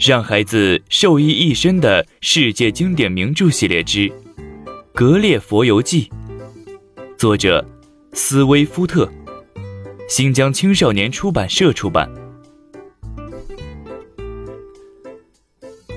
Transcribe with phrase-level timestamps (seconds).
[0.00, 4.08] 让孩子受益一生的世界经典名著系列之
[4.94, 6.10] 《格列佛游记》，
[7.18, 7.62] 作者
[8.14, 9.06] 斯威夫特，
[10.08, 12.10] 新疆青少年出版社出版。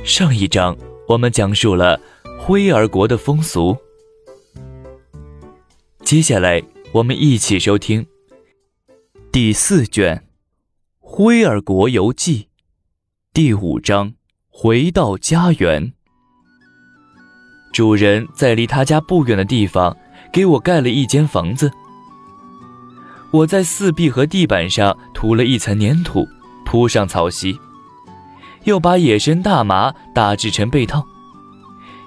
[0.04, 0.78] 上一章
[1.08, 1.98] 我们讲述了
[2.38, 3.78] 灰儿国的风俗，
[6.02, 6.62] 接下来
[6.92, 8.06] 我们一起收听
[9.32, 10.18] 第四卷
[11.00, 12.48] 《灰儿国游记》。
[13.36, 14.14] 第五章，
[14.52, 15.92] 回到家园。
[17.74, 19.98] 主人在离他家不远的地方
[20.32, 21.72] 给我盖了一间房子。
[23.32, 26.28] 我在四壁和地板上涂了一层粘土，
[26.64, 27.58] 铺上草席，
[28.66, 31.04] 又把野生大麻打制成被套，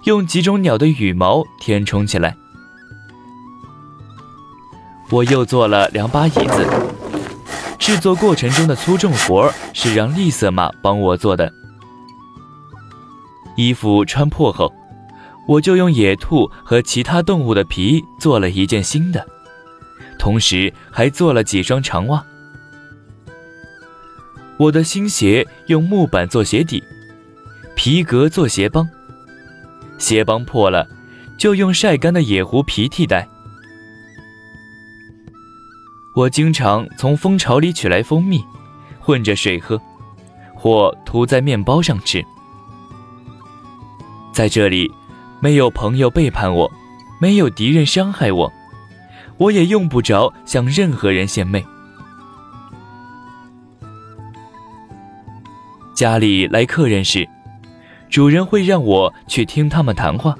[0.04, 2.36] 用几种鸟的羽毛填充起来。
[5.10, 6.95] 我又做了两把椅子。
[7.86, 11.52] 制作过程中的粗重活是让栗色马帮我做的。
[13.56, 14.74] 衣服穿破后，
[15.46, 19.24] 我就用野兔和其他动物的皮做了一件新的，
[20.18, 22.26] 同时还做了几双长袜。
[24.56, 26.82] 我的新鞋用木板做鞋底，
[27.76, 28.88] 皮革做鞋帮。
[29.96, 30.88] 鞋帮破了，
[31.38, 33.28] 就用晒干的野狐皮替代。
[36.16, 38.42] 我经常从蜂巢里取来蜂蜜，
[38.98, 39.78] 混着水喝，
[40.54, 42.24] 或涂在面包上吃。
[44.32, 44.90] 在这里，
[45.40, 46.72] 没有朋友背叛我，
[47.20, 48.50] 没有敌人伤害我，
[49.36, 51.62] 我也用不着向任何人献媚。
[55.94, 57.28] 家里来客人时，
[58.08, 60.34] 主人会让我去听他们谈话。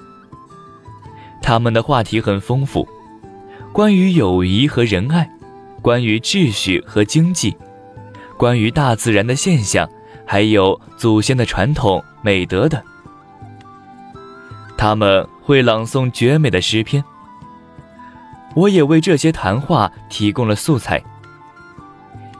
[1.43, 2.89] 他们的话题很丰富，
[3.75, 5.31] 关于友谊和仁爱。
[5.87, 7.57] 关于秩序和经济，
[8.37, 9.89] 关于大自然的现象，
[10.27, 12.83] 还有祖先的传统美德等，
[14.77, 17.05] 他们会朗诵绝美的诗篇。
[18.57, 21.01] 我也为这些谈话提供了素材，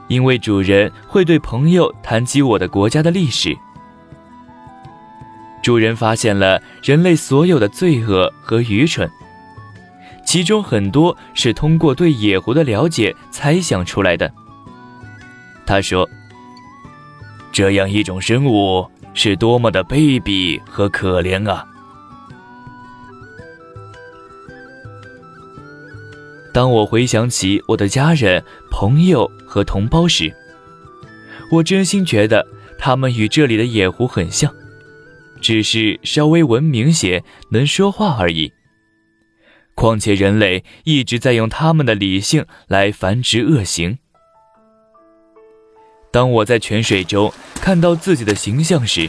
[0.09, 3.57] 因为主人会对朋友谈起我的国家的历史。
[5.63, 9.09] 主人发现了人类所有的罪恶和愚蠢。
[10.27, 14.29] 其中很多是通过对野狐的了解猜想出来的。
[15.65, 16.07] 他说
[17.49, 21.65] ：“这样一种生物是多么的卑鄙和可怜啊！”
[26.53, 30.35] 当我回想起我的家人、朋友和同胞时，
[31.49, 32.45] 我真心觉得
[32.77, 34.53] 他们与这里的野狐很像，
[35.39, 38.51] 只是稍微文明些，能说话而已。
[39.77, 43.99] 况且人类一直在用他们的理性来繁殖恶行。
[46.11, 49.07] 当我在泉水中看到自己的形象时，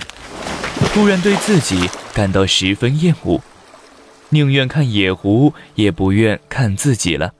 [0.92, 3.40] 突然对自己感到十分厌恶，
[4.28, 7.32] 宁愿看野狐也不愿看自己了。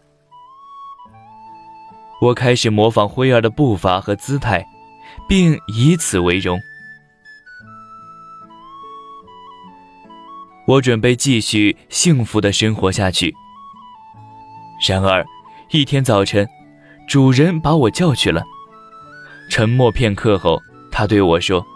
[2.23, 4.67] 我开始模仿灰儿的步伐和姿态，
[5.29, 6.59] 并以此为荣。
[10.69, 13.35] 我准备继续幸福的生活下去。
[14.87, 15.25] 然而，
[15.71, 16.47] 一天早晨，
[17.09, 18.43] 主人把我叫去了。
[19.49, 21.67] 沉默片刻后，他对我说：“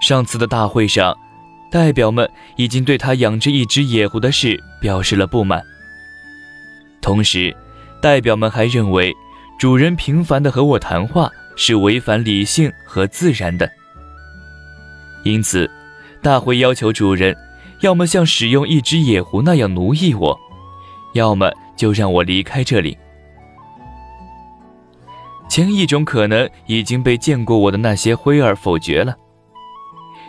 [0.00, 1.14] 上次的大会上，
[1.70, 2.26] 代表们
[2.56, 5.62] 已经对他养着一只野狐的事表示了不满。
[7.02, 7.54] 同时，
[8.00, 9.14] 代表们还认为，
[9.58, 13.70] 主人频繁地和我谈话是违反理性和自然的。
[15.24, 15.70] 因此，
[16.22, 17.36] 大会要求主人。”
[17.80, 20.38] 要么像使用一只野狐那样奴役我，
[21.14, 22.96] 要么就让我离开这里。
[25.48, 29.16] 前一种可能已经被见过我的那些灰儿否决了，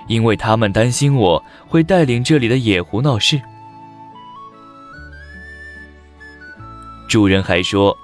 [0.07, 3.39] 因为他们担心我会带领这里的野狐闹事。
[7.07, 7.95] 主人还说，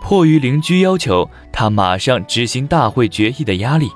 [0.00, 3.90] 迫于邻居要求，他马上执行大会决议的压力，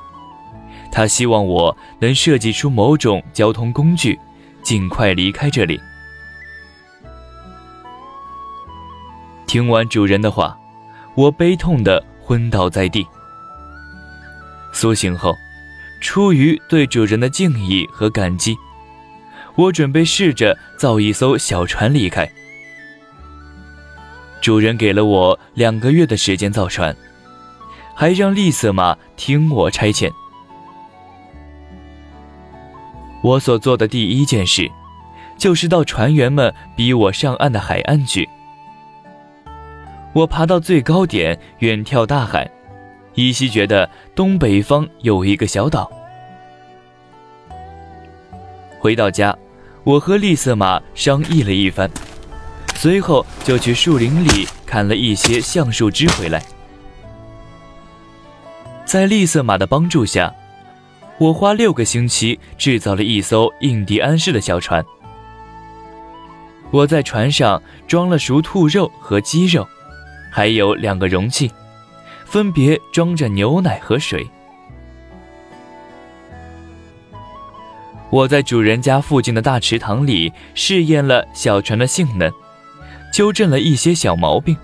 [0.93, 4.20] 他希望我能设计出某种交通工具。
[4.62, 5.81] 尽快离开这里。
[9.47, 10.57] 听完主人的话，
[11.15, 13.07] 我悲痛的昏倒在地。
[14.73, 15.37] 苏醒后，
[16.01, 18.57] 出于对主人的敬意和感激，
[19.57, 22.31] 我准备试着造一艘小船离开。
[24.41, 26.97] 主人给了我两个月的时间造船，
[27.95, 30.11] 还让栗色马听我差遣。
[33.22, 34.70] 我所做的第一件事，
[35.37, 38.28] 就是到船员们逼我上岸的海岸去。
[40.12, 42.50] 我爬到最高点，远眺大海，
[43.14, 45.90] 依稀觉得东北方有一个小岛，
[48.78, 49.37] 回到家，
[49.84, 51.88] 我和丽色马商议了一番，
[52.75, 56.43] 随后就去树林里砍了一些橡树枝回来。
[58.84, 60.34] 在丽色马的帮助下，
[61.20, 64.82] 我花六个星期制造了一艘印第安式的小船。
[66.70, 69.69] 我在船上装了熟兔肉和鸡肉，
[70.32, 71.52] 还有两个容器，
[72.25, 74.26] 分别装着牛奶和水。
[78.08, 82.32] 我在主人家附近的大池塘里试验了小船的性能，
[83.12, 84.56] 纠正了一些小毛病。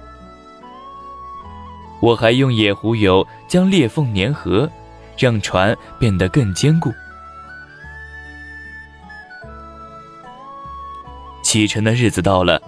[2.01, 4.71] 我还用野狐油将裂缝粘合，
[5.17, 6.93] 让船变得更坚固。
[11.43, 12.61] 启程的日子到了，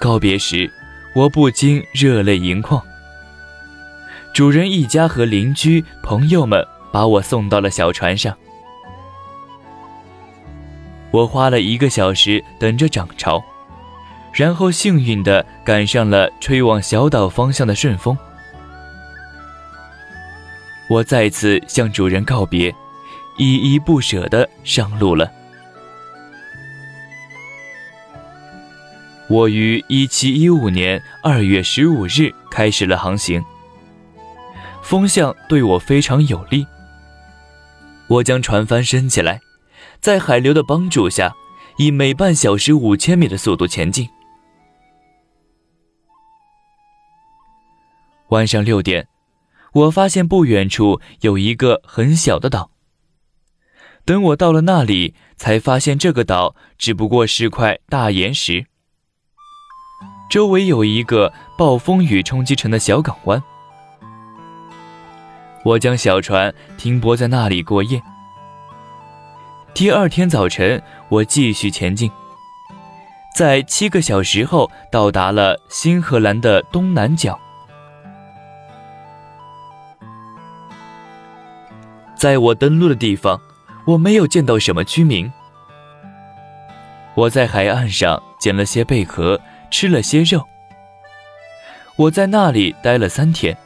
[0.00, 0.70] 告别时，
[1.14, 2.82] 我不禁热泪盈眶。
[4.34, 8.36] 主人一家和邻居朋友们把我送到了小船上。
[11.10, 13.44] 我花了一个小时等着涨潮，
[14.32, 18.16] 然后幸运地赶上了吹往小岛方向的顺风。
[20.88, 22.74] 我再次向主人告别，
[23.38, 25.30] 依依不舍地上路了。
[29.28, 33.42] 我于一七一五年二月十五日开始了航行。
[34.82, 36.66] 风向对我非常有利。
[38.08, 39.40] 我将船帆升起来，
[40.00, 41.32] 在海流的帮助下，
[41.78, 44.06] 以每半小时五千米的速度前进。
[48.28, 49.06] 晚上六点，
[49.72, 52.70] 我发现不远处有一个很小的岛。
[54.04, 58.66] 等我到了那里，才发现这个岛只不过是块大岩石。
[60.28, 63.42] 周围有一个暴风雨冲击成的小港湾，
[65.64, 68.02] 我将小船停泊在那里过夜。
[69.72, 72.10] 第二天早晨，我继续前进，
[73.36, 77.38] 在七个小时后到达了新荷兰的东南角。
[82.22, 83.40] 在我登陆的地方，
[83.84, 85.28] 我没有见到什么居民。
[87.16, 89.40] 我在海岸上捡了些贝壳。
[89.72, 90.46] 吃了些肉，
[91.96, 93.56] 我在那里待了三天，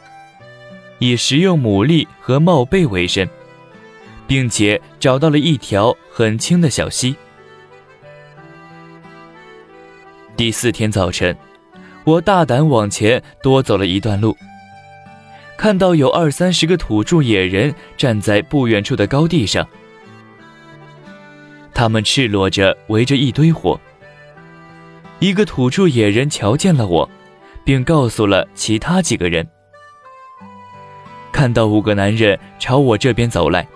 [1.01, 3.29] 以食用牡蛎和帽贝为生，
[4.29, 7.17] 并且找到了一条很清的小溪。
[10.37, 11.37] 第四天早晨，
[12.05, 14.37] 我大胆往前多走了一段路，
[15.57, 19.67] 看到有二三十个土著野人站在不远处的高地上，
[21.73, 23.81] 他们赤裸着围着一堆火。
[25.19, 27.09] 一个土著野人瞧见了我，
[27.65, 29.47] 并告诉了其他几个人。
[31.33, 33.67] 看到五个男人朝我这边走来，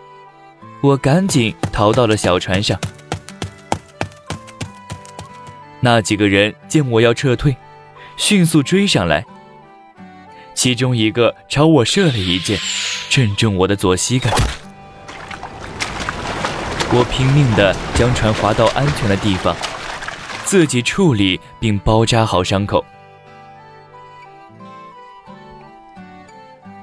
[0.83, 2.79] 我赶紧逃到了小船上。
[5.81, 7.57] 那几个人见我要撤退，
[8.19, 9.25] 迅速追上来。
[10.61, 12.59] 其中一个朝我射了一箭，
[13.09, 14.31] 正中我的左膝盖。
[16.93, 19.57] 我拼命地将船划到安全的地方。
[20.45, 22.85] 自己处理并包扎好伤口。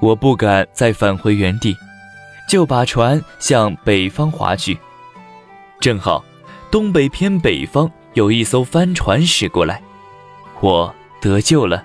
[0.00, 1.76] 我不敢再返回原地，
[2.48, 4.76] 就把船向北方划去。
[5.78, 6.24] 正好，
[6.68, 9.80] 东北偏北方有一艘帆船驶过来，
[10.58, 11.84] 我得救了。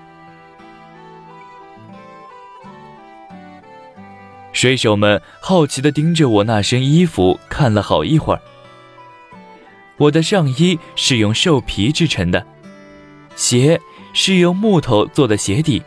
[4.54, 8.40] 水手们好奇地盯着我那身衣服看了好一会儿。
[9.98, 12.46] 我的上衣是用兽皮制成的，
[13.34, 13.80] 鞋
[14.12, 15.82] 是用木头做的鞋底，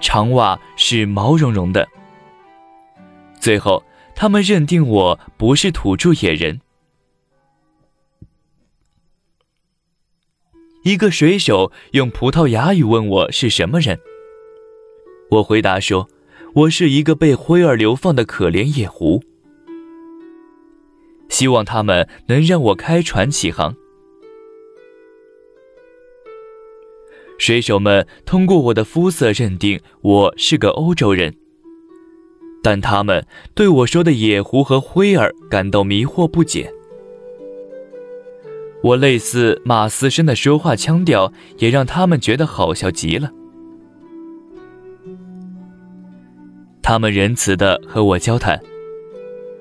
[0.00, 1.88] 长袜是毛茸茸的。
[3.38, 3.84] 最后，
[4.16, 6.60] 他们认定我不是土著野人。
[10.82, 14.00] 一个水手用葡萄牙语问我是什么人，
[15.30, 16.08] 我回答说，
[16.52, 19.22] 我是一个被灰儿流放的可怜野狐。
[21.28, 23.74] 希望他们能让我开船起航。
[27.38, 31.34] 水手们通过我的肤色认定我是个欧洲人，
[32.62, 36.70] 但他们对我说的野狐和灰儿感到迷惑不解。
[38.82, 43.30] 我类似马斯生的说话腔调也让他们觉得好笑极了。
[46.90, 48.60] 他们仁慈地和我交谈。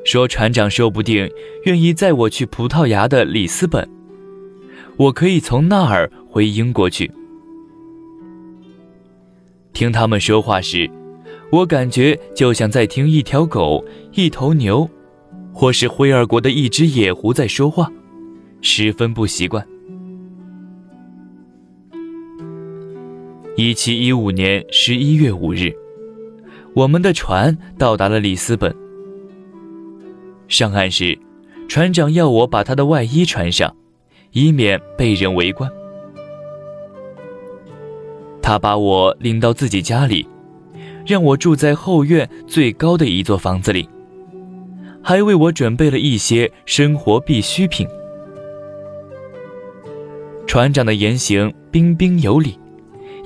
[0.03, 1.29] 说船长说不定
[1.65, 3.87] 愿意载我去葡萄牙的里斯本，
[4.97, 7.11] 我可以从那儿回英国去。
[9.73, 10.89] 听他们说话时，
[11.51, 14.89] 我感觉就像在听一条狗、一头牛，
[15.53, 17.91] 或是灰二国的一只野狐在说话。
[18.61, 19.63] 十分不习惯。
[23.55, 25.71] 一七一五年十一月五日，
[26.75, 28.73] 我们的船到达了里斯本。
[30.47, 31.17] 上岸时，
[31.67, 33.75] 船长要我把他的外衣穿上，
[34.31, 35.69] 以免被人围观。
[38.41, 40.27] 他把我领到自己家里，
[41.05, 43.87] 让我住在后院最高的一座房子里，
[45.03, 47.87] 还为我准备了一些生活必需品。
[50.47, 52.59] 船长的言行彬彬有礼，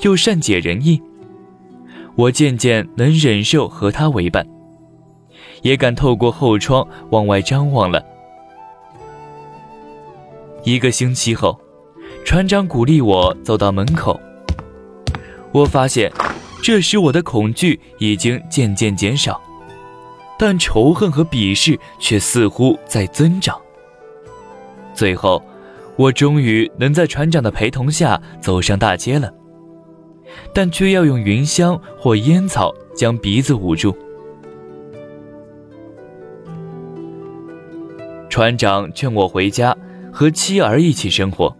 [0.01, 1.01] 又善解人意，
[2.15, 4.46] 我渐渐能忍受和他为伴，
[5.62, 8.03] 也敢透过后窗往外张望了。
[10.63, 11.60] 一个星期后，
[12.24, 14.20] 船长鼓励我走到门口。
[15.51, 16.12] 我发现，
[16.62, 19.41] 这时我的恐惧已经渐渐减少，
[20.39, 23.60] 但仇恨和鄙视却似乎在增长。
[24.93, 25.43] 最后，
[25.96, 29.34] 我终于能在船长的陪同下走上大街了，
[30.53, 33.95] 但却要用云香或烟草将鼻子捂住。
[38.29, 39.75] 船长劝我回家
[40.11, 41.55] 和妻儿一起生活，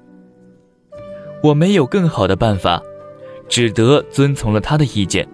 [1.44, 2.82] 我没有更好的办法。
[3.50, 5.28] 只得遵从了他的意见。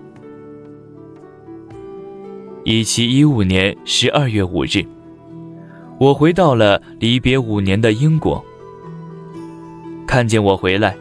[2.65, 4.83] 一七一五年十二月五日，
[5.99, 8.43] 我回到了离别五年的英国。
[10.05, 10.97] 看见我回来，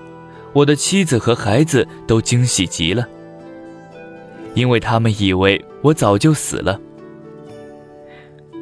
[0.52, 3.06] 我的妻子和孩子都惊喜极了，
[4.54, 6.80] 因为他们以为我早就死了。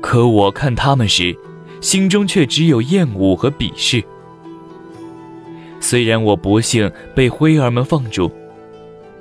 [0.00, 1.36] 可我看他们时，
[1.80, 4.02] 心中却只有厌恶和鄙视。
[5.80, 8.30] 虽然我不幸被灰儿们放逐。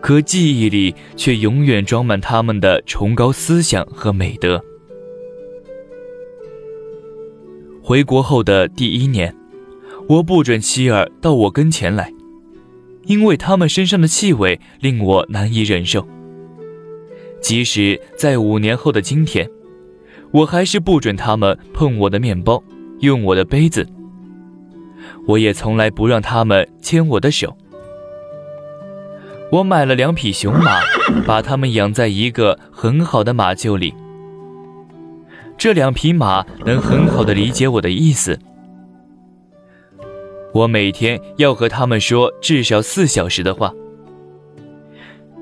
[0.01, 4.63] 可记忆里却永远装满他们的崇高思想和美德。
[7.81, 9.35] 回国后的第一年，
[10.07, 12.13] 我不准妻儿到我跟前来，
[13.05, 16.07] 因为他们身上的气味令我难以忍受。
[17.41, 19.49] 即使在五年后的今天，
[20.31, 22.63] 我还是不准他们碰我的面包，
[22.99, 23.87] 用我的杯子。
[25.27, 27.55] 我也从来不让他们牵我的手。
[29.51, 30.79] 我买了两匹雄马，
[31.25, 33.93] 把它们养在一个很好的马厩里。
[35.57, 38.37] 这两匹马能很好的理解我的意思。
[40.55, 43.73] 我每天要和他们说至少四小时的话。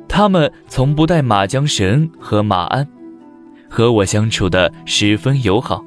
[0.10, 2.88] 他们从不带马缰绳和马鞍，
[3.70, 5.86] 和我相处的十分友好。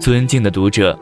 [0.00, 0.98] 尊敬的读者。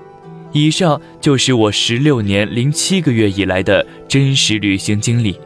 [0.52, 5.38] 以上就是我十六年零七个月以来的真实旅行经历。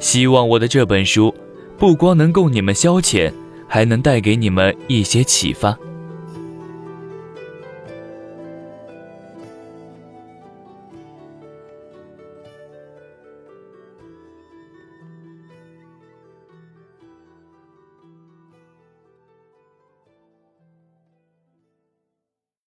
[0.00, 1.34] 希望我的这本书，
[1.76, 3.30] 不光能供你们消遣，
[3.68, 5.78] 还能带给你们一些启发。